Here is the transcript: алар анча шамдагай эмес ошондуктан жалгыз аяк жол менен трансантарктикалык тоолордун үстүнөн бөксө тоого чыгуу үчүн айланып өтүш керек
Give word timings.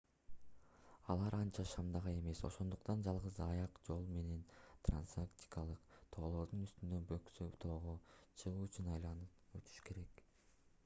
алар 1.13 1.35
анча 1.39 1.63
шамдагай 1.71 2.15
эмес 2.21 2.39
ошондуктан 2.47 3.03
жалгыз 3.07 3.35
аяк 3.47 3.75
жол 3.89 4.07
менен 4.15 4.39
трансантарктикалык 4.87 5.93
тоолордун 6.15 6.63
үстүнөн 6.69 7.05
бөксө 7.11 7.51
тоого 7.67 7.93
чыгуу 8.45 8.65
үчүн 8.71 8.89
айланып 8.95 9.59
өтүш 9.61 9.77
керек 9.91 10.25